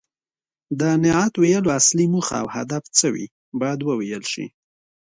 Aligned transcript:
د 0.79 0.81
نعت 1.03 1.33
ویلو 1.41 1.69
اصلي 1.79 2.05
موخه 2.13 2.35
او 2.41 2.47
هدف 2.55 2.83
څه 2.97 3.07
وي 3.13 3.25
باید 3.59 3.79
وویل 3.83 4.23
شي. 4.31 4.45